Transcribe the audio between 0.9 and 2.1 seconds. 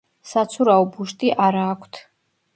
ბუშტი არა აქვთ.